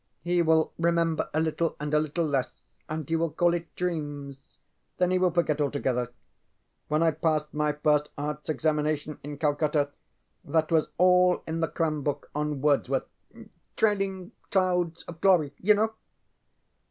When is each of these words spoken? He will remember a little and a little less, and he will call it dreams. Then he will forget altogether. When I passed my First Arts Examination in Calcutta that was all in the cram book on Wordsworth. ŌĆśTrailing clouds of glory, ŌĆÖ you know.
He 0.23 0.41
will 0.41 0.73
remember 0.79 1.29
a 1.31 1.39
little 1.39 1.75
and 1.79 1.93
a 1.93 1.99
little 1.99 2.25
less, 2.25 2.63
and 2.89 3.07
he 3.07 3.15
will 3.15 3.29
call 3.29 3.53
it 3.53 3.75
dreams. 3.75 4.39
Then 4.97 5.11
he 5.11 5.19
will 5.19 5.29
forget 5.29 5.61
altogether. 5.61 6.09
When 6.87 7.03
I 7.03 7.11
passed 7.11 7.53
my 7.53 7.73
First 7.73 8.09
Arts 8.17 8.49
Examination 8.49 9.19
in 9.21 9.37
Calcutta 9.37 9.89
that 10.43 10.71
was 10.71 10.87
all 10.97 11.43
in 11.45 11.59
the 11.59 11.67
cram 11.67 12.01
book 12.01 12.31
on 12.33 12.61
Wordsworth. 12.61 13.05
ŌĆśTrailing 13.77 14.31
clouds 14.49 15.03
of 15.03 15.21
glory, 15.21 15.51
ŌĆÖ 15.51 15.67
you 15.67 15.73
know. 15.75 15.93